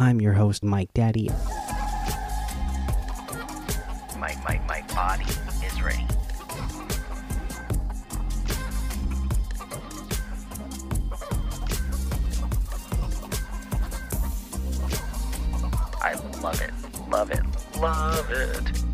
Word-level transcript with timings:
I'm 0.00 0.18
your 0.18 0.32
host, 0.32 0.64
Mike 0.64 0.94
Daddy. 0.94 1.28
My, 4.16 4.34
my, 4.42 4.58
my 4.66 4.82
body 4.94 5.26
is 5.62 5.82
ready. 5.82 6.06
I 16.00 16.14
love 16.40 16.62
it, 16.62 16.72
love 17.10 17.30
it, 17.30 17.42
love 17.78 18.30
it. 18.30 18.89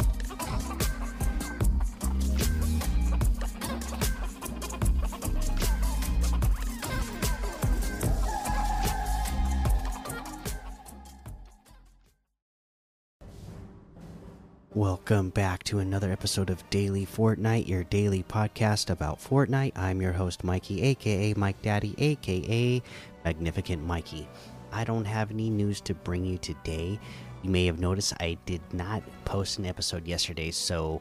Welcome 15.08 15.30
back 15.30 15.62
to 15.64 15.78
another 15.78 16.10
episode 16.10 16.50
of 16.50 16.68
Daily 16.68 17.06
Fortnite, 17.06 17.68
your 17.68 17.84
daily 17.84 18.24
podcast 18.24 18.90
about 18.90 19.20
Fortnite. 19.20 19.78
I'm 19.78 20.02
your 20.02 20.10
host, 20.10 20.42
Mikey, 20.42 20.82
aka 20.82 21.32
Mike 21.34 21.62
Daddy, 21.62 21.94
aka 21.96 22.82
Magnificent 23.24 23.84
Mikey. 23.84 24.28
I 24.72 24.82
don't 24.82 25.04
have 25.04 25.30
any 25.30 25.48
news 25.48 25.80
to 25.82 25.94
bring 25.94 26.24
you 26.24 26.38
today. 26.38 26.98
You 27.44 27.50
may 27.50 27.66
have 27.66 27.78
noticed 27.78 28.14
I 28.18 28.36
did 28.46 28.60
not 28.72 29.04
post 29.24 29.60
an 29.60 29.66
episode 29.66 30.08
yesterday, 30.08 30.50
so 30.50 31.00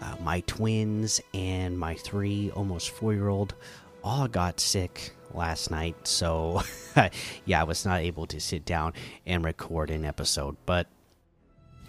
uh, 0.00 0.14
my 0.20 0.38
twins 0.46 1.20
and 1.34 1.76
my 1.76 1.96
three, 1.96 2.52
almost 2.52 2.90
four 2.90 3.12
year 3.12 3.26
old, 3.26 3.56
all 4.04 4.28
got 4.28 4.60
sick 4.60 5.16
last 5.34 5.68
night. 5.68 5.96
So, 6.06 6.62
yeah, 7.44 7.60
I 7.60 7.64
was 7.64 7.84
not 7.84 8.02
able 8.02 8.28
to 8.28 8.40
sit 8.40 8.64
down 8.64 8.92
and 9.26 9.44
record 9.44 9.90
an 9.90 10.04
episode, 10.04 10.56
but 10.64 10.86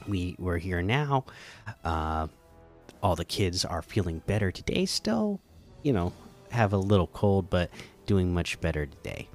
we 0.08 0.36
we're 0.40 0.58
here 0.58 0.82
now. 0.82 1.26
Uh, 1.84 2.28
all 3.02 3.16
the 3.16 3.26
kids 3.26 3.66
are 3.66 3.82
feeling 3.82 4.22
better 4.26 4.52
today. 4.52 4.86
Still, 4.86 5.40
you 5.84 5.94
know, 5.94 6.14
have 6.52 6.74
a 6.74 6.78
little 6.78 7.08
cold, 7.08 7.50
but 7.50 7.70
doing 8.06 8.34
much 8.34 8.60
better 8.62 8.86
today. 8.86 9.28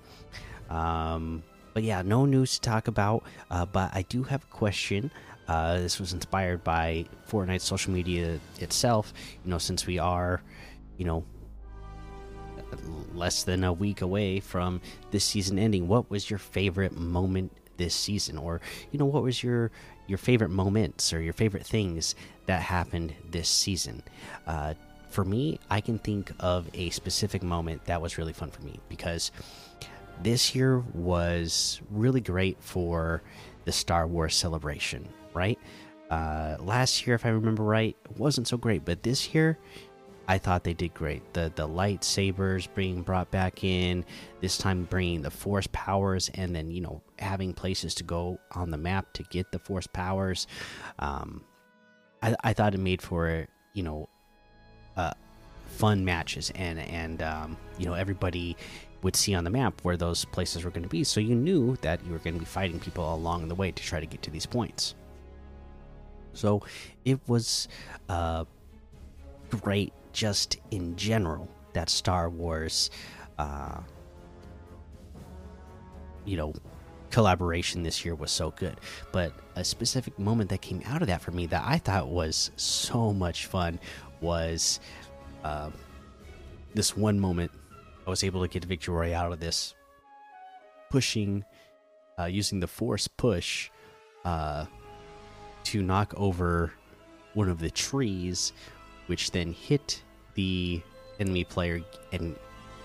Um, 0.71 1.43
but 1.75 1.83
yeah, 1.83 2.03
no 2.03 2.25
news 2.25 2.55
to 2.55 2.61
talk 2.61 2.89
about. 2.89 3.25
Uh, 3.51 3.67
but 3.67 3.91
I 3.95 4.03
do 4.03 4.23
have 4.25 4.45
a 4.45 4.47
question. 4.49 5.11
Uh, 5.47 5.79
this 5.79 5.99
was 5.99 6.13
inspired 6.13 6.63
by 6.63 7.07
Fortnite 7.29 7.61
social 7.61 7.93
media 7.93 8.39
itself. 8.61 9.13
You 9.45 9.51
know, 9.51 9.59
since 9.59 9.87
we 9.87 9.99
are, 9.99 10.43
you 10.97 11.05
know, 11.05 11.25
less 13.15 13.45
than 13.45 13.65
a 13.65 13.73
week 13.73 14.03
away 14.03 14.41
from 14.41 14.81
this 15.11 15.25
season 15.25 15.59
ending, 15.59 15.89
what 15.89 16.11
was 16.11 16.29
your 16.29 16.39
favorite 16.39 16.97
moment 16.97 17.53
this 17.79 17.95
season? 17.95 18.37
Or 18.37 18.61
you 18.93 18.99
know 18.99 19.07
what 19.07 19.23
was 19.23 19.43
your 19.43 19.71
your 20.07 20.19
favorite 20.19 20.51
moments 20.51 21.13
or 21.13 21.21
your 21.21 21.33
favorite 21.33 21.67
things 21.67 22.15
that 22.47 22.61
happened 22.61 23.15
this 23.31 23.49
season? 23.49 24.03
Uh, 24.47 24.75
for 25.09 25.25
me 25.25 25.59
i 25.71 25.81
can 25.81 25.99
think 25.99 26.31
of 26.41 26.69
a 26.75 26.91
specific 26.91 27.43
moment 27.43 27.85
that 27.87 28.01
was 28.01 28.19
really 28.19 28.33
fun 28.33 28.51
for 28.51 28.63
me 28.63 28.79
because 28.89 29.31
this 30.23 30.55
year 30.55 30.81
was 30.95 31.81
really 31.91 32.21
great 32.21 32.57
for 32.61 33.23
the 33.65 33.73
star 33.73 34.07
wars 34.07 34.35
celebration 34.35 35.09
right? 35.35 35.59
Uh, 36.11 36.57
last 36.61 37.07
year 37.07 37.15
if 37.15 37.27
i 37.27 37.29
remember 37.29 37.63
right 37.63 37.97
wasn't 38.17 38.47
so 38.47 38.57
great 38.57 38.85
but 38.85 39.03
this 39.03 39.35
year 39.35 39.59
I 40.29 40.39
thought 40.39 40.63
they 40.63 40.75
did 40.75 40.95
great. 40.95 41.35
The 41.35 41.51
the 41.55 41.67
lightsabers 41.67 42.69
being 42.75 43.03
brought 43.03 43.31
back 43.31 43.65
in 43.65 44.05
this 44.41 44.59
time, 44.59 44.85
bringing 44.85 45.23
the 45.23 45.31
force 45.31 45.67
powers, 45.73 46.31
and 46.35 46.55
then 46.55 46.71
you 46.71 46.83
know 46.83 47.03
having 47.19 47.55
places 47.55 47.95
to 47.97 48.05
go 48.05 48.39
on 48.53 48.71
the 48.71 48.77
map 48.77 49.13
to 49.15 49.23
get 49.25 49.51
the 49.51 49.59
force 49.59 49.87
powers. 49.87 50.47
Um, 50.99 51.43
I 52.23 52.37
I 52.45 52.53
thought 52.53 52.75
it 52.75 52.81
made 52.81 53.01
for 53.03 53.49
you 53.79 53.85
know, 53.85 54.09
uh, 54.97 55.13
fun 55.67 56.05
matches, 56.05 56.51
and 56.57 56.81
and 56.81 57.23
um, 57.23 57.57
you 57.79 57.87
know 57.87 57.95
everybody 57.95 58.57
would 59.03 59.15
see 59.15 59.35
on 59.35 59.45
the 59.45 59.51
map 59.51 59.81
where 59.85 59.97
those 59.97 60.25
places 60.25 60.65
were 60.65 60.71
going 60.71 60.83
to 60.83 60.89
be, 60.89 61.05
so 61.05 61.21
you 61.21 61.37
knew 61.37 61.77
that 61.83 62.05
you 62.05 62.13
were 62.13 62.19
going 62.19 62.35
to 62.35 62.41
be 62.41 62.45
fighting 62.45 62.81
people 62.81 63.15
along 63.15 63.47
the 63.47 63.55
way 63.55 63.71
to 63.71 63.83
try 63.83 64.01
to 64.01 64.07
get 64.07 64.21
to 64.23 64.31
these 64.31 64.45
points. 64.45 64.97
So 66.33 66.63
it 67.05 67.21
was 67.29 67.69
uh, 68.09 68.45
great 69.63 69.93
just 70.13 70.59
in 70.71 70.97
general 70.97 71.49
that 71.73 71.89
Star 71.89 72.29
Wars, 72.31 72.91
uh, 73.39 73.81
you 76.25 76.37
know, 76.37 76.53
collaboration 77.11 77.83
this 77.83 78.05
year 78.05 78.15
was 78.15 78.31
so 78.31 78.51
good. 78.53 78.79
But 79.13 79.33
a 79.57 79.65
specific 79.65 80.19
moment 80.19 80.51
that 80.51 80.61
came 80.61 80.83
out 80.87 81.03
of 81.03 81.09
that 81.09 81.21
for 81.21 81.31
me 81.31 81.47
that 81.47 81.65
I 81.67 81.79
thought 81.79 82.09
was 82.09 82.51
so 82.57 83.13
much 83.13 83.47
fun 83.47 83.79
was 84.21 84.81
uh, 85.45 85.71
this 86.75 86.97
one 86.97 87.19
moment 87.19 87.51
I 88.07 88.11
was 88.11 88.25
able 88.25 88.47
to 88.47 88.49
get 88.49 88.89
royale 88.89 89.27
out 89.27 89.33
of 89.33 89.41
this 89.41 89.75
pushing, 90.91 91.45
uh, 92.19 92.25
using 92.25 92.61
the 92.61 92.67
force 92.67 93.07
push 93.07 93.71
uh, 94.25 94.67
to 95.65 95.83
knock 95.83 96.15
over 96.17 96.73
one 97.35 97.49
of 97.49 97.59
the 97.59 97.71
trees 97.71 98.53
which 99.09 99.33
then 99.33 99.53
hit 99.53 100.03
the 100.35 100.81
enemy 101.19 101.45
player 101.45 101.83
and 102.13 102.37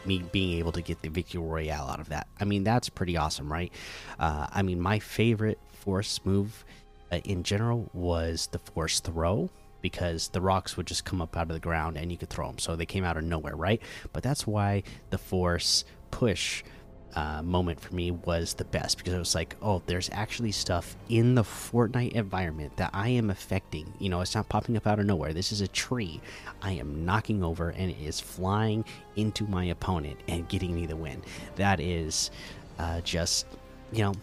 me 0.05 0.23
being 0.31 0.57
able 0.57 0.71
to 0.71 0.81
get 0.81 1.01
the 1.01 1.09
victory 1.09 1.41
royale 1.41 1.87
out 1.87 1.99
of 1.99 2.09
that. 2.09 2.27
I 2.39 2.45
mean, 2.45 2.63
that's 2.63 2.89
pretty 2.89 3.15
awesome, 3.15 3.51
right? 3.51 3.71
Uh, 4.19 4.47
I 4.51 4.61
mean, 4.61 4.81
my 4.81 4.99
favorite 4.99 5.59
force 5.71 6.19
move 6.25 6.65
uh, 7.11 7.17
in 7.23 7.43
general 7.43 7.89
was 7.93 8.47
the 8.47 8.59
force 8.59 8.99
throw 8.99 9.49
because 9.81 10.29
the 10.29 10.41
rocks 10.41 10.77
would 10.77 10.87
just 10.87 11.05
come 11.05 11.21
up 11.21 11.37
out 11.37 11.43
of 11.43 11.53
the 11.53 11.59
ground 11.59 11.97
and 11.97 12.11
you 12.11 12.17
could 12.17 12.29
throw 12.29 12.47
them. 12.47 12.57
So 12.57 12.75
they 12.75 12.85
came 12.85 13.03
out 13.03 13.17
of 13.17 13.23
nowhere, 13.23 13.55
right? 13.55 13.81
But 14.13 14.23
that's 14.23 14.47
why 14.47 14.83
the 15.09 15.17
force 15.17 15.85
push 16.09 16.63
uh, 17.15 17.41
moment 17.43 17.79
for 17.79 17.93
me 17.93 18.11
was 18.11 18.53
the 18.55 18.65
best 18.65 18.97
because 18.97 19.13
it 19.13 19.19
was 19.19 19.35
like, 19.35 19.55
oh, 19.61 19.81
there's 19.85 20.09
actually 20.11 20.51
stuff 20.51 20.95
in 21.09 21.35
the 21.35 21.43
Fortnite 21.43 22.13
environment 22.13 22.75
that 22.77 22.89
I 22.93 23.09
am 23.09 23.29
affecting. 23.29 23.93
You 23.99 24.09
know, 24.09 24.21
it's 24.21 24.35
not 24.35 24.49
popping 24.49 24.77
up 24.77 24.87
out 24.87 24.99
of 24.99 25.05
nowhere. 25.05 25.33
This 25.33 25.51
is 25.51 25.61
a 25.61 25.67
tree 25.67 26.21
I 26.61 26.71
am 26.73 27.05
knocking 27.05 27.43
over 27.43 27.69
and 27.69 27.91
it 27.91 27.97
is 28.01 28.19
flying 28.19 28.83
into 29.15 29.45
my 29.45 29.65
opponent 29.65 30.19
and 30.27 30.47
getting 30.49 30.73
me 30.73 30.85
the 30.85 30.95
win. 30.95 31.21
That 31.55 31.79
is 31.79 32.31
uh, 32.79 33.01
just, 33.01 33.45
you 33.91 34.03
know, 34.03 34.13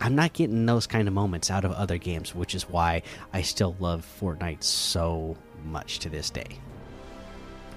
I'm 0.00 0.16
not 0.16 0.32
getting 0.32 0.66
those 0.66 0.86
kind 0.86 1.06
of 1.06 1.14
moments 1.14 1.50
out 1.50 1.64
of 1.64 1.72
other 1.72 1.98
games, 1.98 2.34
which 2.34 2.54
is 2.54 2.68
why 2.68 3.02
I 3.32 3.42
still 3.42 3.76
love 3.78 4.06
Fortnite 4.20 4.62
so 4.62 5.36
much 5.64 6.00
to 6.00 6.08
this 6.08 6.30
day. 6.30 6.58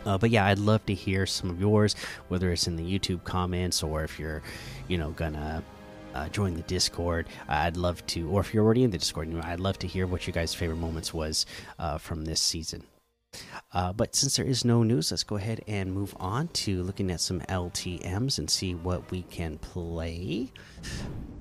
Uh, 0.08 0.18
but 0.18 0.30
yeah, 0.30 0.46
I'd 0.46 0.58
love 0.58 0.86
to 0.86 0.94
hear 0.94 1.26
some 1.26 1.50
of 1.50 1.60
yours, 1.60 1.94
whether 2.30 2.52
it's 2.54 2.66
in 2.66 2.78
the 2.78 3.00
YouTube 3.00 3.26
comments 3.26 3.84
or 3.84 4.06
if 4.06 4.18
you're, 4.18 4.42
you 4.88 4.98
know, 4.98 5.12
gonna 5.12 5.62
uh, 6.16 6.30
join 6.30 6.54
the 6.54 6.62
Discord. 6.62 7.28
I'd 7.50 7.76
love 7.76 8.06
to, 8.08 8.30
or 8.30 8.40
if 8.40 8.54
you're 8.54 8.64
already 8.64 8.84
in 8.84 8.92
the 8.92 8.98
Discord, 8.98 9.36
I'd 9.44 9.60
love 9.60 9.78
to 9.80 9.88
hear 9.88 10.08
what 10.08 10.26
you 10.26 10.32
guys' 10.32 10.54
favorite 10.54 10.78
moments 10.78 11.14
was 11.14 11.46
uh, 11.78 11.98
from 11.98 12.24
this 12.24 12.40
season. 12.40 12.84
Uh, 13.74 13.92
but 13.92 14.16
since 14.16 14.38
there 14.38 14.46
is 14.46 14.64
no 14.64 14.82
news, 14.82 15.12
let's 15.12 15.24
go 15.24 15.36
ahead 15.36 15.62
and 15.68 15.94
move 15.94 16.16
on 16.22 16.48
to 16.48 16.82
looking 16.84 17.12
at 17.12 17.20
some 17.20 17.42
LTMs 17.42 18.40
and 18.40 18.50
see 18.50 18.76
what 18.76 19.12
we 19.12 19.24
can 19.24 19.58
play. 19.58 20.54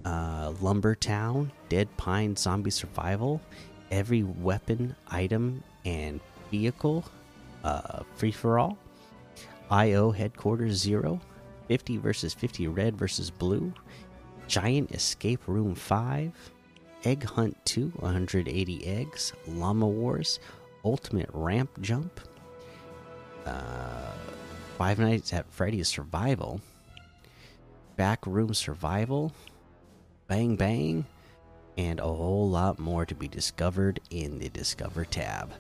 Uh, 0.05 0.53
Lumbertown, 0.61 1.53
Dead 1.69 1.89
Pine 1.97 2.35
Zombie 2.35 2.71
Survival, 2.71 3.41
every 3.93 4.25
weapon, 4.25 4.97
item, 5.09 5.63
and 5.85 6.21
vehicle 6.51 7.05
uh, 7.65 8.03
free 8.15 8.33
for 8.33 8.59
all, 8.59 8.79
IO 9.71 10.11
headquarters 10.11 10.77
zero, 10.77 11.21
50 11.69 11.97
versus 11.99 12.35
50 12.35 12.69
red 12.69 12.97
versus 12.97 13.31
blue, 13.31 13.73
giant 14.47 14.93
escape 14.93 15.41
room 15.47 15.75
5, 15.75 16.33
egg 17.05 17.25
hunt 17.25 17.57
2, 17.65 17.93
180 17.97 18.87
eggs, 18.87 19.33
llama 19.47 19.87
wars, 19.87 20.39
ultimate 20.85 21.31
ramp 21.33 21.71
jump, 21.81 22.21
uh, 23.45 24.13
Five 24.79 24.99
Nights 24.99 25.33
at 25.33 25.51
Freddy's 25.51 25.89
survival, 25.89 26.61
back 27.97 28.27
room 28.27 28.53
survival, 28.53 29.33
bang 30.29 30.57
bang, 30.57 31.07
and 31.77 32.01
a 32.01 32.05
whole 32.05 32.49
lot 32.49 32.79
more 32.79 33.05
to 33.05 33.15
be 33.15 33.29
discovered 33.29 34.01
in 34.11 34.39
the 34.39 34.49
Discover 34.49 35.05
tab. 35.05 35.53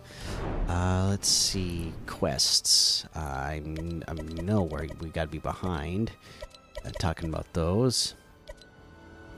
Uh, 0.68 1.08
let's 1.10 1.28
see 1.28 1.92
quests. 2.06 3.04
Uh, 3.14 3.18
I 3.18 3.62
I 4.08 4.14
know 4.14 4.62
where 4.62 4.86
we 5.00 5.08
got 5.10 5.24
to 5.24 5.30
be 5.30 5.38
behind. 5.38 6.12
Uh, 6.84 6.90
talking 6.98 7.28
about 7.28 7.52
those. 7.52 8.14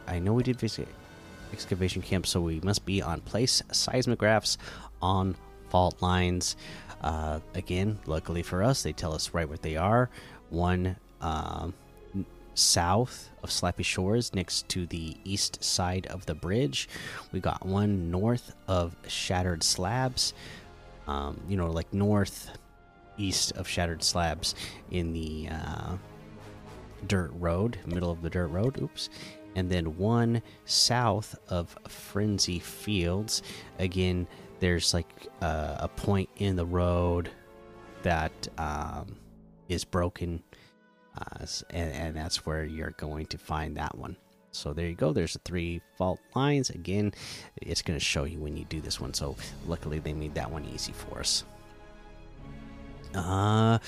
I 0.06 0.19
know 0.19 0.32
we 0.32 0.42
did 0.42 0.58
visit 0.58 0.88
excavation 1.52 2.02
camp, 2.02 2.26
so 2.26 2.40
we 2.40 2.60
must 2.60 2.84
be 2.84 3.02
on 3.02 3.20
place 3.20 3.62
seismographs 3.72 4.56
on 5.02 5.36
fault 5.70 6.00
lines. 6.00 6.56
Uh, 7.00 7.40
again, 7.54 7.98
luckily 8.06 8.42
for 8.42 8.62
us, 8.62 8.82
they 8.82 8.92
tell 8.92 9.14
us 9.14 9.34
right 9.34 9.48
where 9.48 9.58
they 9.58 9.76
are. 9.76 10.10
One 10.50 10.96
um, 11.20 11.75
south 12.58 13.31
of 13.43 13.50
Slappy 13.50 13.84
Shores, 13.84 14.34
next 14.34 14.69
to 14.70 14.87
the 14.87 15.16
east 15.25 15.62
side 15.62 16.06
of 16.08 16.26
the 16.26 16.34
bridge. 16.34 16.88
We 17.32 17.40
got 17.40 17.64
one 17.64 18.10
north 18.10 18.55
of 18.66 18.96
Shattered 19.06 19.62
Slabs, 19.62 20.34
um, 21.06 21.40
you 21.49 21.56
know, 21.56 21.70
like 21.70 21.93
north 21.93 22.50
east 23.16 23.52
of 23.52 23.69
Shattered 23.69 24.02
Slabs 24.02 24.55
in 24.90 25.12
the 25.12 25.49
uh, 25.50 25.96
dirt 27.06 27.31
road, 27.34 27.78
middle 27.87 28.10
of 28.10 28.22
the 28.22 28.31
dirt 28.31 28.49
road. 28.49 28.81
Oops. 28.81 29.08
And 29.54 29.70
then 29.70 29.96
one 29.96 30.43
south 30.66 31.37
of 31.49 31.76
Frenzy 31.88 32.58
Fields. 32.58 33.43
Again, 33.78 34.26
there's 34.61 34.94
like 34.94 35.11
uh, 35.40 35.76
a 35.78 35.88
point 35.88 36.28
in 36.37 36.56
the 36.56 36.66
road 36.66 37.31
that 38.02 38.49
um, 38.58 39.16
is 39.69 39.84
broken, 39.84 40.43
uh, 41.19 41.47
and, 41.70 41.93
and 41.93 42.17
that's 42.17 42.47
where 42.47 42.65
you're 42.65 42.93
going 42.93 43.26
to 43.26 43.38
find 43.38 43.76
that 43.76 43.97
one. 43.97 44.17
So 44.53 44.73
there 44.73 44.87
you 44.87 44.94
go. 44.94 45.12
There's 45.12 45.35
the 45.35 45.41
three 45.41 45.81
fault 45.97 46.20
lines. 46.35 46.70
Again, 46.70 47.12
it's 47.61 47.82
going 47.82 47.99
to 47.99 48.05
show 48.05 48.25
you 48.25 48.38
when 48.38 48.56
you 48.56 48.65
do 48.65 48.81
this 48.81 49.00
one. 49.00 49.15
So 49.15 49.37
luckily 49.67 49.99
they 49.99 50.12
made 50.12 50.35
that 50.35 50.50
one 50.50 50.65
easy 50.65 50.93
for 50.93 51.20
us. 51.20 51.44
Uh, 53.15 53.79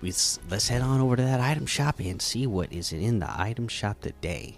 we 0.00 0.12
let's 0.48 0.68
head 0.68 0.82
on 0.82 1.00
over 1.00 1.16
to 1.16 1.22
that 1.22 1.40
item 1.40 1.66
shop 1.66 2.00
and 2.00 2.20
see 2.20 2.46
what 2.46 2.72
is 2.72 2.92
in 2.92 3.18
the 3.18 3.40
item 3.40 3.68
shop 3.68 4.00
today. 4.00 4.56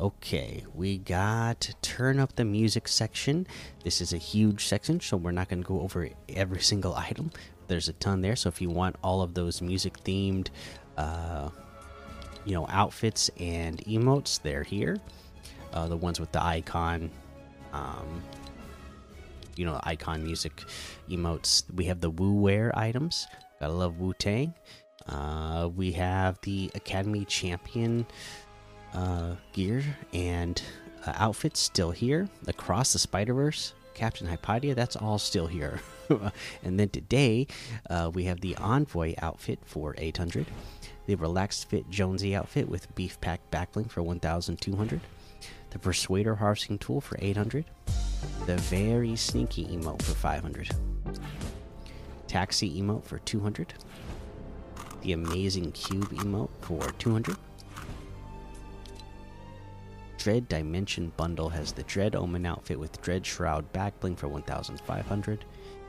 Okay, 0.00 0.64
we 0.74 0.98
got 0.98 1.74
turn 1.82 2.20
up 2.20 2.36
the 2.36 2.44
music 2.44 2.86
section. 2.86 3.46
This 3.82 4.00
is 4.00 4.12
a 4.12 4.16
huge 4.16 4.64
section, 4.64 5.00
so 5.00 5.16
we're 5.16 5.32
not 5.32 5.48
going 5.48 5.62
to 5.62 5.66
go 5.66 5.80
over 5.80 6.08
every 6.28 6.60
single 6.60 6.94
item. 7.08 7.30
There's 7.68 7.88
a 7.88 7.92
ton 7.94 8.22
there, 8.22 8.34
so 8.34 8.48
if 8.48 8.60
you 8.60 8.70
want 8.70 8.96
all 9.02 9.22
of 9.22 9.34
those 9.34 9.60
music 9.62 10.02
themed, 10.04 10.48
uh, 10.96 11.50
you 12.44 12.54
know, 12.54 12.66
outfits 12.68 13.30
and 13.38 13.78
emotes, 13.84 14.40
they're 14.40 14.62
here. 14.62 14.96
Uh, 15.72 15.86
the 15.86 15.96
ones 15.96 16.18
with 16.18 16.32
the 16.32 16.42
icon, 16.42 17.10
um, 17.74 18.22
you 19.54 19.66
know, 19.66 19.78
icon 19.84 20.24
music 20.24 20.64
emotes. 21.10 21.62
We 21.74 21.84
have 21.84 22.00
the 22.00 22.10
Wu 22.10 22.40
Wear 22.40 22.76
items. 22.76 23.26
Gotta 23.60 23.74
love 23.74 24.00
Wu 24.00 24.14
Tang. 24.14 24.54
Uh, 25.06 25.68
we 25.74 25.92
have 25.92 26.40
the 26.42 26.70
Academy 26.74 27.24
Champion 27.26 28.06
uh, 28.94 29.34
gear 29.52 29.82
and 30.12 30.60
uh, 31.06 31.12
outfits 31.16 31.60
still 31.60 31.90
here. 31.90 32.28
Across 32.46 32.92
the 32.94 32.98
Spider 32.98 33.34
Verse, 33.34 33.74
Captain 33.98 34.28
Hypatia, 34.28 34.76
that's 34.76 34.94
all 34.94 35.18
still 35.18 35.48
here. 35.48 35.80
and 36.62 36.78
then 36.78 36.88
today, 36.88 37.48
uh, 37.90 38.08
we 38.14 38.24
have 38.24 38.40
the 38.40 38.54
Envoy 38.56 39.14
outfit 39.20 39.58
for 39.64 39.96
800, 39.98 40.46
the 41.06 41.16
Relaxed 41.16 41.68
Fit 41.68 41.90
Jonesy 41.90 42.32
outfit 42.36 42.68
with 42.68 42.94
Beef 42.94 43.20
Pack 43.20 43.40
Backbling 43.50 43.90
for 43.90 44.04
1200, 44.04 45.00
the 45.70 45.78
Persuader 45.80 46.36
Harvesting 46.36 46.78
Tool 46.78 47.00
for 47.00 47.18
800, 47.20 47.64
the 48.46 48.56
Very 48.58 49.16
Sneaky 49.16 49.64
emote 49.64 50.00
for 50.02 50.14
500, 50.14 50.70
Taxi 52.28 52.80
emote 52.80 53.04
for 53.04 53.18
200, 53.18 53.74
the 55.02 55.10
Amazing 55.10 55.72
Cube 55.72 56.10
emote 56.10 56.50
for 56.60 56.88
200 57.00 57.36
Dread 60.28 60.46
Dimension 60.46 61.10
Bundle 61.16 61.48
has 61.48 61.72
the 61.72 61.84
Dread 61.84 62.14
Omen 62.14 62.44
outfit 62.44 62.78
with 62.78 63.00
Dread 63.00 63.24
Shroud 63.24 63.72
backbling 63.72 64.14
for 64.14 64.28
1500, 64.28 65.42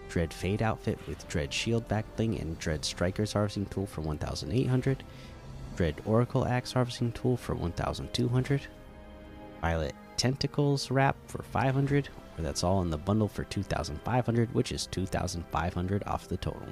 Dread 0.07 0.33
Fade 0.33 0.61
outfit 0.61 0.97
with 1.09 1.27
Dread 1.27 1.53
Shield 1.53 1.85
backbling 1.89 2.41
and 2.41 2.57
Dread 2.57 2.85
Striker's 2.85 3.33
harvesting 3.33 3.65
tool 3.65 3.85
for 3.85 3.99
1800, 3.99 5.03
Dread 5.75 6.01
Oracle 6.05 6.47
Axe 6.47 6.71
harvesting 6.71 7.11
tool 7.11 7.35
for 7.35 7.53
1200, 7.53 8.61
Violet 9.59 9.95
Tentacles 10.15 10.89
wrap 10.89 11.17
for 11.27 11.43
500, 11.43 12.07
or 12.37 12.41
that's 12.41 12.63
all 12.63 12.81
in 12.81 12.89
the 12.89 12.97
bundle 12.97 13.27
for 13.27 13.43
2500, 13.43 14.53
which 14.53 14.71
is 14.71 14.87
2500 14.87 16.01
off 16.07 16.29
the 16.29 16.37
total. 16.37 16.63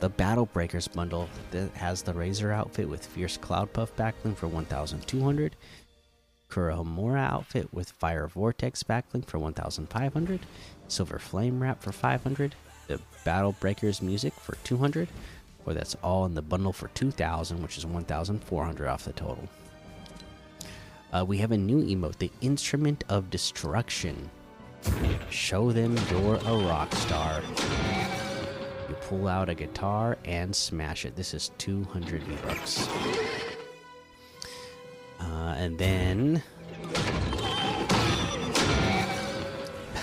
The 0.00 0.08
Battle 0.08 0.46
Breakers 0.46 0.86
bundle 0.86 1.28
that 1.50 1.70
has 1.72 2.02
the 2.02 2.14
Razor 2.14 2.52
outfit 2.52 2.88
with 2.88 3.04
Fierce 3.04 3.36
Cloud 3.36 3.72
Puff 3.72 3.94
backbling 3.96 4.36
for 4.36 4.46
1200, 4.46 5.56
Kurohomura 6.48 7.18
outfit 7.18 7.72
with 7.74 7.90
Fire 7.90 8.28
Vortex 8.28 8.84
backbling 8.84 9.26
for 9.26 9.40
1500, 9.40 10.40
Silver 10.86 11.18
Flame 11.18 11.60
wrap 11.60 11.82
for 11.82 11.90
500, 11.90 12.54
the 12.86 13.00
Battle 13.24 13.56
Breakers 13.58 14.00
music 14.00 14.32
for 14.34 14.54
200, 14.62 15.08
or 15.66 15.74
that's 15.74 15.96
all 15.96 16.24
in 16.26 16.34
the 16.34 16.42
bundle 16.42 16.72
for 16.72 16.88
2000, 16.88 17.60
which 17.60 17.76
is 17.76 17.84
1400 17.84 18.86
off 18.86 19.04
the 19.04 19.12
total. 19.12 19.48
Uh, 21.12 21.24
we 21.26 21.38
have 21.38 21.52
a 21.52 21.56
new 21.56 21.82
emote, 21.82 22.18
the 22.18 22.30
Instrument 22.40 23.02
of 23.08 23.30
Destruction. 23.30 24.30
Show 25.30 25.72
them 25.72 25.96
you're 26.10 26.36
a 26.36 26.56
rock 26.68 26.92
star. 26.94 27.42
You 28.88 28.94
pull 28.96 29.28
out 29.28 29.48
a 29.48 29.54
guitar 29.54 30.18
and 30.24 30.54
smash 30.54 31.04
it. 31.04 31.16
This 31.16 31.32
is 31.32 31.50
200 31.58 32.22
V 32.22 32.36
bucks. 32.46 32.88
Uh, 35.20 35.54
and 35.56 35.78
then 35.78 36.42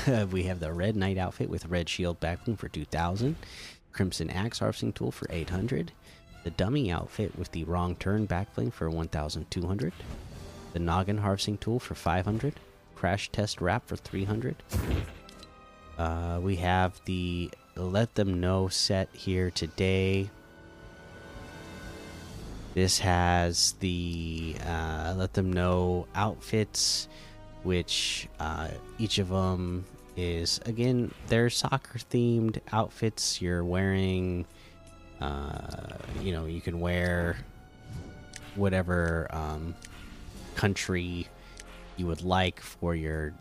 we 0.31 0.43
have 0.43 0.59
the 0.59 0.73
Red 0.73 0.95
Knight 0.95 1.17
outfit 1.17 1.49
with 1.49 1.67
Red 1.67 1.87
Shield 1.87 2.19
backbling 2.19 2.57
for 2.57 2.69
2000, 2.69 3.35
Crimson 3.91 4.29
Axe 4.31 4.59
harvesting 4.59 4.93
tool 4.93 5.11
for 5.11 5.27
800, 5.29 5.91
the 6.43 6.49
Dummy 6.51 6.91
outfit 6.91 7.37
with 7.37 7.51
the 7.51 7.63
Wrong 7.65 7.95
Turn 7.95 8.27
backbling 8.27 8.73
for 8.73 8.89
1200, 8.89 9.93
the 10.73 10.79
Noggin 10.79 11.19
harvesting 11.19 11.57
tool 11.59 11.79
for 11.79 11.93
500, 11.93 12.55
Crash 12.95 13.29
Test 13.31 13.61
wrap 13.61 13.87
for 13.87 13.95
300. 13.95 14.55
Uh, 15.97 16.39
we 16.41 16.55
have 16.55 16.99
the 17.05 17.51
let 17.75 18.15
them 18.15 18.39
know 18.39 18.67
set 18.67 19.09
here 19.13 19.51
today. 19.51 20.29
This 22.73 22.99
has 22.99 23.73
the 23.79 24.55
uh, 24.65 25.13
let 25.17 25.33
them 25.33 25.51
know 25.51 26.07
outfits, 26.15 27.07
which 27.63 28.27
uh, 28.39 28.69
each 28.97 29.17
of 29.17 29.29
them 29.29 29.85
is 30.17 30.59
again 30.65 31.11
they're 31.27 31.49
soccer 31.49 31.99
themed 31.99 32.59
outfits. 32.71 33.41
You're 33.41 33.63
wearing, 33.63 34.45
uh, 35.19 35.97
you 36.21 36.31
know, 36.31 36.45
you 36.45 36.61
can 36.61 36.79
wear 36.79 37.37
whatever 38.55 39.27
um, 39.31 39.75
country 40.55 41.27
you 41.97 42.07
would 42.07 42.23
like 42.23 42.59
for 42.59 42.95
your 42.95 43.33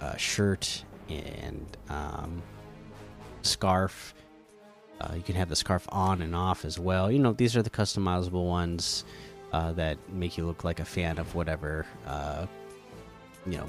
uh, 0.00 0.16
shirt 0.16 0.84
and 1.08 1.76
um, 1.88 2.42
scarf. 3.42 4.14
Uh, 5.00 5.14
you 5.16 5.22
can 5.22 5.34
have 5.34 5.48
the 5.48 5.56
scarf 5.56 5.86
on 5.90 6.22
and 6.22 6.34
off 6.34 6.64
as 6.64 6.78
well. 6.78 7.10
You 7.10 7.18
know, 7.18 7.32
these 7.32 7.56
are 7.56 7.62
the 7.62 7.70
customizable 7.70 8.46
ones 8.46 9.04
uh, 9.52 9.72
that 9.72 9.98
make 10.10 10.38
you 10.38 10.46
look 10.46 10.64
like 10.64 10.80
a 10.80 10.84
fan 10.84 11.18
of 11.18 11.34
whatever, 11.34 11.86
uh, 12.06 12.46
you 13.46 13.58
know, 13.58 13.66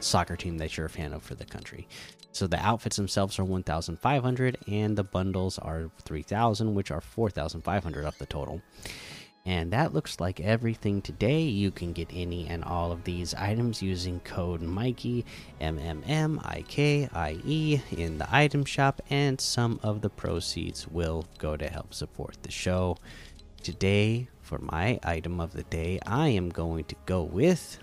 soccer 0.00 0.36
team 0.36 0.58
that 0.58 0.76
you're 0.76 0.86
a 0.86 0.90
fan 0.90 1.12
of 1.12 1.22
for 1.22 1.34
the 1.34 1.44
country. 1.44 1.86
So 2.32 2.46
the 2.46 2.58
outfits 2.58 2.96
themselves 2.96 3.38
are 3.38 3.44
1,500 3.44 4.58
and 4.68 4.96
the 4.96 5.04
bundles 5.04 5.58
are 5.58 5.90
3,000, 6.02 6.74
which 6.74 6.90
are 6.90 7.00
4,500 7.00 8.04
off 8.04 8.18
the 8.18 8.26
total. 8.26 8.60
And 9.48 9.70
that 9.70 9.94
looks 9.94 10.20
like 10.20 10.40
everything 10.40 11.00
today. 11.00 11.40
You 11.40 11.70
can 11.70 11.94
get 11.94 12.10
any 12.12 12.46
and 12.48 12.62
all 12.62 12.92
of 12.92 13.04
these 13.04 13.32
items 13.32 13.80
using 13.80 14.20
code 14.20 14.60
Mikey, 14.60 15.24
M 15.58 15.78
M 15.78 16.02
M 16.06 16.38
I 16.44 16.66
K 16.68 17.08
I 17.14 17.38
E, 17.46 17.80
in 17.96 18.18
the 18.18 18.28
item 18.30 18.66
shop, 18.66 19.00
and 19.08 19.40
some 19.40 19.80
of 19.82 20.02
the 20.02 20.10
proceeds 20.10 20.86
will 20.86 21.24
go 21.38 21.56
to 21.56 21.66
help 21.66 21.94
support 21.94 22.36
the 22.42 22.50
show. 22.50 22.98
Today, 23.62 24.28
for 24.42 24.58
my 24.58 25.00
item 25.02 25.40
of 25.40 25.54
the 25.54 25.62
day, 25.62 25.98
I 26.06 26.28
am 26.28 26.50
going 26.50 26.84
to 26.84 26.94
go 27.06 27.22
with 27.22 27.78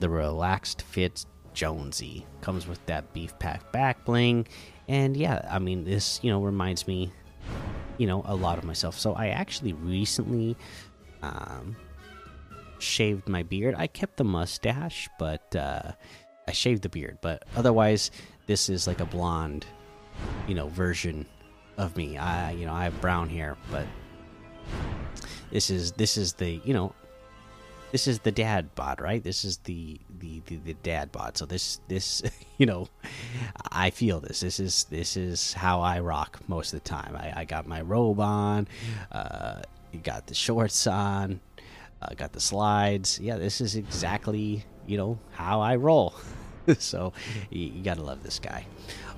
the 0.00 0.08
Relaxed 0.08 0.80
Fit 0.80 1.26
Jonesy. 1.52 2.24
Comes 2.40 2.66
with 2.66 2.84
that 2.86 3.12
beef 3.12 3.38
pack 3.38 3.70
back 3.70 4.06
bling. 4.06 4.48
And 4.88 5.14
yeah, 5.14 5.46
I 5.50 5.58
mean, 5.58 5.84
this, 5.84 6.20
you 6.22 6.30
know, 6.30 6.40
reminds 6.40 6.86
me 6.86 7.12
you 7.98 8.06
know 8.06 8.22
a 8.24 8.34
lot 8.34 8.58
of 8.58 8.64
myself. 8.64 8.98
So 8.98 9.14
i 9.14 9.28
actually 9.28 9.72
recently 9.74 10.56
um 11.22 11.76
shaved 12.78 13.28
my 13.28 13.42
beard. 13.42 13.74
I 13.76 13.86
kept 13.88 14.16
the 14.16 14.24
mustache 14.24 15.08
but 15.18 15.54
uh 15.56 15.92
i 16.46 16.52
shaved 16.52 16.82
the 16.82 16.88
beard 16.88 17.18
but 17.20 17.44
otherwise 17.56 18.10
this 18.46 18.68
is 18.68 18.86
like 18.86 19.00
a 19.00 19.04
blonde 19.04 19.66
you 20.46 20.54
know 20.54 20.68
version 20.68 21.26
of 21.76 21.96
me. 21.96 22.16
I 22.16 22.52
you 22.52 22.66
know 22.66 22.72
i 22.72 22.84
have 22.84 23.00
brown 23.00 23.28
hair 23.28 23.56
but 23.70 23.86
this 25.50 25.70
is 25.70 25.92
this 25.92 26.16
is 26.16 26.34
the 26.34 26.60
you 26.64 26.74
know 26.74 26.94
this 27.92 28.06
is 28.06 28.20
the 28.20 28.32
dad 28.32 28.74
bod, 28.74 29.00
right? 29.00 29.22
This 29.22 29.44
is 29.44 29.58
the 29.58 30.00
the 30.18 30.42
the, 30.46 30.56
the 30.56 30.74
dad 30.74 31.10
bod. 31.12 31.36
So 31.36 31.46
this 31.46 31.80
this 31.88 32.22
you 32.58 32.66
know, 32.66 32.88
I 33.72 33.90
feel 33.90 34.20
this. 34.20 34.40
This 34.40 34.60
is 34.60 34.84
this 34.84 35.16
is 35.16 35.52
how 35.52 35.80
I 35.80 36.00
rock 36.00 36.40
most 36.48 36.72
of 36.72 36.82
the 36.82 36.88
time. 36.88 37.16
I, 37.16 37.40
I 37.40 37.44
got 37.44 37.66
my 37.66 37.80
robe 37.80 38.20
on, 38.20 38.68
uh, 39.12 39.62
you 39.92 40.00
got 40.00 40.26
the 40.26 40.34
shorts 40.34 40.86
on, 40.86 41.40
uh, 42.02 42.14
got 42.14 42.32
the 42.32 42.40
slides. 42.40 43.18
Yeah, 43.20 43.36
this 43.36 43.60
is 43.60 43.76
exactly 43.76 44.64
you 44.86 44.96
know 44.96 45.18
how 45.32 45.60
I 45.60 45.76
roll. 45.76 46.14
so 46.78 47.12
you, 47.50 47.66
you 47.68 47.82
gotta 47.82 48.02
love 48.02 48.22
this 48.22 48.38
guy. 48.38 48.66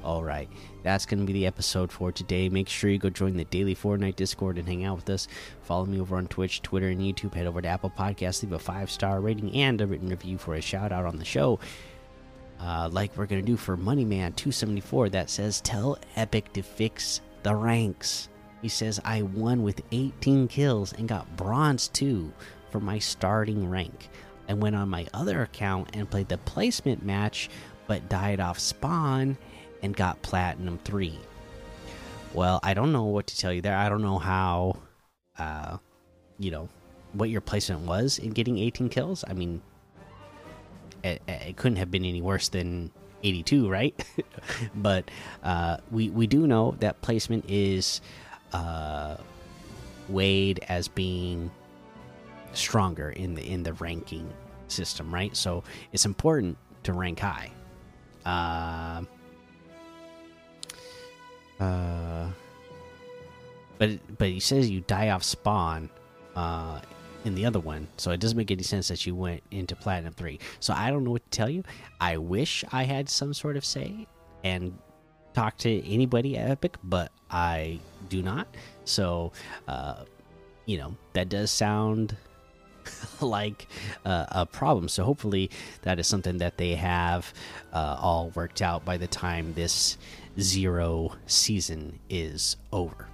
All 0.02 0.24
right, 0.24 0.48
that's 0.82 1.04
to 1.04 1.16
be 1.16 1.32
the 1.32 1.46
episode 1.46 1.92
for 1.92 2.10
today. 2.10 2.48
Make 2.48 2.68
sure 2.68 2.88
you 2.88 2.98
go 2.98 3.10
join 3.10 3.36
the 3.36 3.44
daily 3.44 3.74
Fortnite 3.74 4.16
Discord 4.16 4.56
and 4.56 4.66
hang 4.66 4.84
out 4.84 4.96
with 4.96 5.10
us. 5.10 5.28
Follow 5.62 5.84
me 5.84 6.00
over 6.00 6.16
on 6.16 6.26
Twitch, 6.26 6.62
Twitter, 6.62 6.88
and 6.88 7.00
YouTube. 7.00 7.34
Head 7.34 7.46
over 7.46 7.60
to 7.60 7.68
Apple 7.68 7.92
Podcasts, 7.96 8.42
leave 8.42 8.52
a 8.52 8.58
five 8.58 8.90
star 8.90 9.20
rating 9.20 9.54
and 9.54 9.80
a 9.80 9.86
written 9.86 10.08
review 10.08 10.38
for 10.38 10.54
a 10.54 10.60
shout 10.60 10.92
out 10.92 11.04
on 11.04 11.18
the 11.18 11.24
show. 11.24 11.58
Uh, 12.60 12.88
like 12.92 13.16
we're 13.16 13.26
to 13.42 13.46
do 13.46 13.56
for 13.56 13.76
Money 13.76 14.04
Man 14.04 14.32
274 14.34 15.10
that 15.10 15.30
says, 15.30 15.60
Tell 15.62 15.98
Epic 16.16 16.52
to 16.52 16.62
fix 16.62 17.20
the 17.42 17.54
ranks. 17.54 18.28
He 18.60 18.68
says, 18.68 19.00
I 19.04 19.22
won 19.22 19.62
with 19.62 19.80
18 19.92 20.48
kills 20.48 20.92
and 20.92 21.08
got 21.08 21.36
bronze 21.36 21.88
2 21.88 22.30
for 22.70 22.80
my 22.80 22.98
starting 22.98 23.68
rank. 23.68 24.10
I 24.50 24.54
went 24.54 24.74
on 24.74 24.88
my 24.88 25.06
other 25.14 25.42
account 25.42 25.90
and 25.94 26.10
played 26.10 26.28
the 26.28 26.38
placement 26.38 27.04
match, 27.04 27.48
but 27.86 28.08
died 28.08 28.40
off 28.40 28.58
spawn 28.58 29.38
and 29.80 29.94
got 29.94 30.20
platinum 30.22 30.78
3 30.84 31.18
well 32.34 32.60
i 32.62 32.74
don't 32.74 32.92
know 32.92 33.04
what 33.04 33.26
to 33.26 33.36
tell 33.36 33.52
you 33.52 33.62
there. 33.62 33.76
I 33.76 33.88
don't 33.88 34.02
know 34.02 34.18
how 34.18 34.76
uh 35.38 35.78
you 36.38 36.50
know 36.50 36.68
what 37.12 37.30
your 37.30 37.40
placement 37.40 37.82
was 37.82 38.18
in 38.18 38.30
getting 38.30 38.58
18 38.58 38.88
kills. 38.88 39.24
I 39.26 39.32
mean 39.32 39.62
it, 41.02 41.22
it 41.26 41.56
couldn't 41.56 41.78
have 41.78 41.90
been 41.90 42.04
any 42.04 42.20
worse 42.20 42.48
than 42.48 42.90
82 43.22 43.68
right? 43.70 44.04
But 44.74 45.10
uh 45.42 45.78
we 45.90 46.10
we 46.10 46.26
do 46.26 46.46
know 46.46 46.76
that 46.80 47.00
placement 47.00 47.46
is 47.48 48.00
uh 48.52 49.16
weighed 50.08 50.60
as 50.68 50.88
being 50.88 51.50
stronger 52.52 53.10
in 53.10 53.34
the 53.34 53.42
in 53.48 53.62
the 53.62 53.72
ranking 53.74 54.32
system 54.68 55.12
right 55.12 55.36
so 55.36 55.62
it's 55.92 56.04
important 56.04 56.56
to 56.82 56.92
rank 56.92 57.18
high 57.18 57.50
uh 58.24 59.02
uh, 61.60 62.26
but 63.78 63.90
but 64.18 64.28
he 64.28 64.40
says 64.40 64.70
you 64.70 64.80
die 64.80 65.10
off 65.10 65.22
spawn, 65.22 65.90
uh, 66.34 66.80
in 67.24 67.34
the 67.34 67.44
other 67.44 67.60
one, 67.60 67.86
so 67.98 68.10
it 68.10 68.20
doesn't 68.20 68.36
make 68.36 68.50
any 68.50 68.62
sense 68.62 68.88
that 68.88 69.04
you 69.04 69.14
went 69.14 69.42
into 69.50 69.76
platinum 69.76 70.14
three. 70.14 70.40
So 70.58 70.72
I 70.72 70.90
don't 70.90 71.04
know 71.04 71.10
what 71.10 71.30
to 71.30 71.36
tell 71.36 71.50
you. 71.50 71.62
I 72.00 72.16
wish 72.16 72.64
I 72.72 72.84
had 72.84 73.10
some 73.10 73.34
sort 73.34 73.58
of 73.58 73.64
say 73.64 74.06
and 74.42 74.76
talk 75.34 75.58
to 75.58 75.86
anybody 75.86 76.38
at 76.38 76.50
Epic, 76.50 76.78
but 76.82 77.12
I 77.30 77.78
do 78.08 78.22
not. 78.22 78.48
So, 78.84 79.32
uh, 79.68 80.04
you 80.64 80.78
know 80.78 80.96
that 81.12 81.28
does 81.28 81.50
sound 81.50 82.16
like 83.20 83.66
uh, 84.04 84.26
a 84.30 84.46
problem. 84.46 84.88
So 84.88 85.04
hopefully 85.04 85.50
that 85.82 85.98
is 85.98 86.06
something 86.06 86.38
that 86.38 86.58
they 86.58 86.74
have 86.74 87.32
uh, 87.72 87.96
all 88.00 88.30
worked 88.34 88.62
out 88.62 88.84
by 88.84 88.96
the 88.96 89.06
time 89.06 89.54
this 89.54 89.96
zero 90.38 91.12
season 91.26 91.98
is 92.08 92.56
over. 92.72 93.06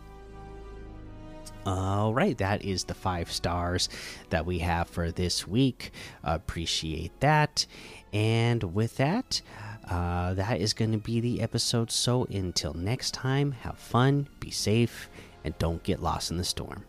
All 1.67 2.15
right, 2.15 2.39
that 2.39 2.65
is 2.65 2.85
the 2.85 2.95
five 2.95 3.33
stars 3.33 3.89
that 4.31 4.47
we 4.47 4.61
have 4.61 4.89
for 4.89 5.11
this 5.11 5.49
week. 5.49 5.91
Appreciate 6.23 7.19
that. 7.19 7.67
And 8.13 8.63
with 8.75 8.99
that, 8.99 9.43
uh, 9.91 10.35
that 10.35 10.61
is 10.61 10.73
going 10.73 10.93
to 10.93 10.99
be 10.99 11.21
the 11.21 11.41
episode. 11.41 11.91
So 11.91 12.25
until 12.27 12.75
next 12.75 13.15
time, 13.15 13.51
have 13.51 13.79
fun, 13.79 14.29
be 14.39 14.53
safe, 14.53 15.11
and 15.43 15.59
don't 15.59 15.83
get 15.83 16.01
lost 16.01 16.31
in 16.31 16.37
the 16.37 16.45
storm. 16.45 16.85